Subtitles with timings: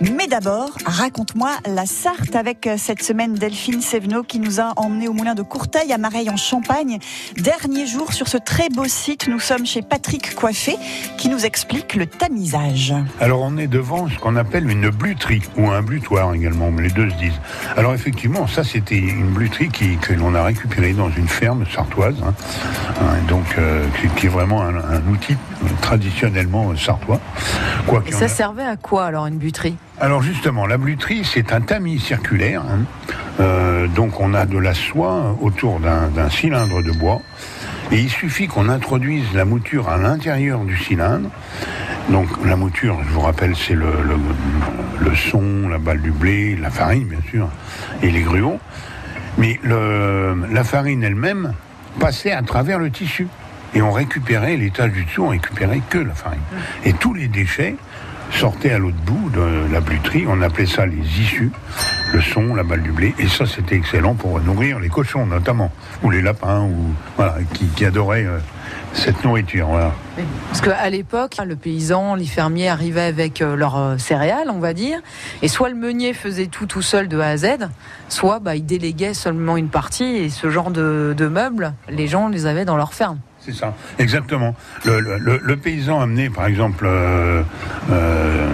[0.00, 5.08] Mais d'abord, raconte-moi la Sarthe avec euh, cette semaine Delphine Sévenot qui nous a emmené
[5.08, 6.98] au moulin de Courteil à Mareille en Champagne.
[7.36, 10.78] Dernier jour sur ce très beau site, nous sommes chez Patrick Coiffé
[11.18, 12.94] qui nous explique le tamisage.
[13.20, 17.10] Alors on est devant ce qu'on appelle une bluterie ou un blutoir également, les deux
[17.10, 17.40] se disent.
[17.76, 22.16] Alors effectivement, ça c'était une bluterie qui, que l'on a récupérée dans une ferme sartoise,
[22.24, 22.32] hein.
[23.02, 23.84] Hein, donc euh,
[24.16, 25.36] qui, est vraiment un, outil
[25.82, 27.20] traditionnellement sartois.
[27.86, 29.76] Quoi Et ça servait à quoi alors une bluterie?
[30.00, 32.62] Alors justement, la bluterie, c'est un tamis circulaire.
[32.62, 32.84] Hein.
[33.40, 37.20] Euh, donc on a de la soie autour d'un cylindre de bois.
[37.92, 41.28] Et il suffit qu'on introduise la mouture à l'intérieur du cylindre.
[42.08, 43.92] Donc la mouture, je vous rappelle, c'est le,
[45.14, 47.48] son, la balle du blé, la farine bien sûr,
[48.02, 48.58] et les gruaux.
[49.36, 51.52] Mais la farine elle-même
[51.98, 53.28] passait à travers le tissu.
[53.74, 56.40] Et on récupérait, l'étage du dessous, on récupérait que la farine.
[56.84, 57.76] Et tous les déchets
[58.32, 60.24] sortait à l'autre bout de la bluterie.
[60.28, 61.50] On appelait ça les issues,
[62.12, 63.14] le son, la balle du blé.
[63.18, 67.22] Et ça, c'était excellent pour nourrir les cochons, notamment, ou les lapins, ou
[67.76, 68.38] qui, adoraient euh,
[68.92, 69.68] cette nourriture.
[70.48, 74.74] Parce qu'à l'époque, le paysan, les fermiers arrivaient avec euh, leurs euh, céréales, on va
[74.74, 75.00] dire,
[75.42, 77.46] et soit le meunier faisait tout tout seul de A à Z,
[78.08, 82.28] soit bah, il déléguait seulement une partie, et ce genre de, de meubles, les gens
[82.28, 83.18] les avaient dans leur ferme.
[83.40, 84.54] C'est ça, exactement.
[84.84, 87.42] Le, paysan amenait, par exemple, euh,
[87.90, 88.48] euh,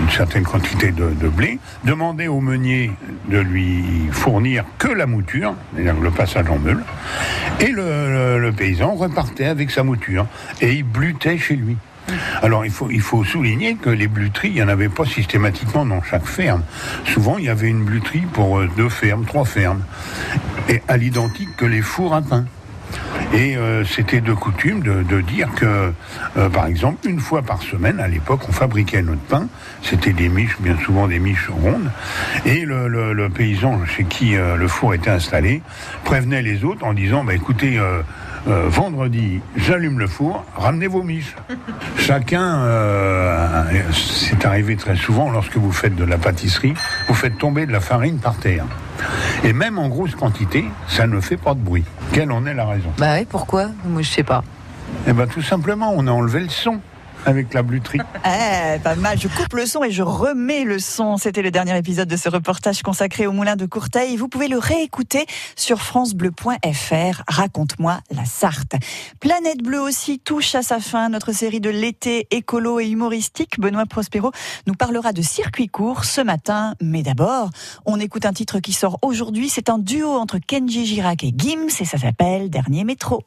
[0.00, 2.92] une certaine quantité de, blé, demandait au meunier
[3.28, 6.84] de lui fournir que la mouture, c'est-à-dire le passage en meule,
[7.58, 10.26] et le, paysan repartait avec sa mouture,
[10.60, 11.76] et il blutait chez lui.
[12.40, 16.26] Alors il faut, souligner que les bluteries, il n'y en avait pas systématiquement dans chaque
[16.26, 16.62] ferme.
[17.04, 19.82] Souvent, il y avait une bluterie pour euh, deux fermes, trois fermes,
[20.68, 22.46] et à l'identique que les fours à pain.
[23.34, 25.92] Et euh, c'était de coutume de, dire que,
[26.36, 29.48] euh, par exemple, une fois par semaine, à l'époque, on fabriquait notre pain.
[29.82, 31.90] C'était des miches, bien souvent des miches rondes.
[32.46, 35.62] Et le, paysan chez qui euh, le four était installé
[36.04, 37.78] prévenait les autres en disant, bah, écoutez,
[38.46, 41.36] vendredi, j'allume le four, ramenez vos miches.
[41.98, 42.64] Chacun,
[43.92, 46.72] c'est arrivé très souvent lorsque vous faites de la pâtisserie,
[47.08, 48.64] vous faites tomber de la farine par terre.
[49.44, 51.84] Et même en grosse quantité, ça ne fait pas de bruit.
[52.12, 52.90] Quelle en est la raison?
[52.98, 53.68] Bah oui, pourquoi?
[53.84, 54.42] Moi, je sais pas.
[55.06, 56.80] Eh bien, tout simplement, on a enlevé le son
[57.28, 57.98] avec la bluterie.
[58.24, 59.18] Eh, pas mal.
[59.18, 61.16] Je coupe le son et je remets le son.
[61.16, 64.16] C'était le dernier épisode de ce reportage consacré au moulin de Courteil.
[64.16, 65.24] Vous pouvez le réécouter
[65.56, 67.22] sur francebleu.fr.
[67.26, 68.74] Raconte-moi la Sarthe.
[69.20, 71.08] Planète Bleue aussi touche à sa fin.
[71.08, 73.58] Notre série de l'été écolo et humoristique.
[73.58, 74.30] Benoît Prospero
[74.66, 76.74] nous parlera de circuit court ce matin.
[76.82, 77.50] Mais d'abord,
[77.86, 79.48] on écoute un titre qui sort aujourd'hui.
[79.48, 83.24] C'est un duo entre Kenji Girac et Gims et ça s'appelle Dernier métro.